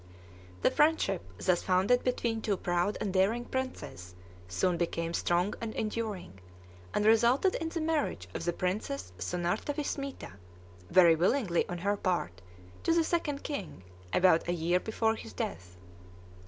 The 0.63 0.71
friendship 0.71 1.21
thus 1.37 1.61
founded 1.61 2.03
between 2.03 2.41
two 2.41 2.57
proud 2.57 2.97
and 2.99 3.13
daring 3.13 3.45
princes 3.45 4.15
soon 4.47 4.75
became 4.77 5.13
strong 5.13 5.53
and 5.61 5.75
enduring, 5.75 6.39
and 6.91 7.05
resulted 7.05 7.53
in 7.53 7.69
the 7.69 7.81
marriage 7.81 8.27
of 8.33 8.43
the 8.43 8.51
Princess 8.51 9.13
Sunartha 9.19 9.73
Vismita 9.75 10.31
(very 10.89 11.13
willingly 11.15 11.69
on 11.69 11.77
her 11.77 11.95
part) 11.97 12.41
to 12.81 12.95
the 12.95 13.03
Second 13.03 13.43
King, 13.43 13.83
about 14.11 14.47
a 14.47 14.53
year 14.53 14.79
before 14.79 15.13
his 15.15 15.33
death. 15.33 15.77